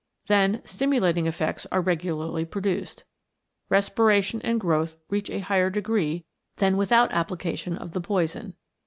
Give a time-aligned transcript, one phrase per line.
[0.25, 3.03] Then stimulating effects are regularly produced.
[3.69, 8.55] Respiration and growth reach a higher degree than without application of the poison.